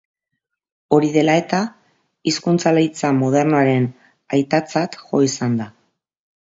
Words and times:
Hori 0.95 1.11
dela 1.17 1.35
eta, 1.41 1.59
hizkuntzalaritza 2.33 3.13
modernoaren 3.21 3.89
aitatzat 4.41 5.03
jo 5.07 5.27
izan 5.33 5.65
da. 5.65 5.75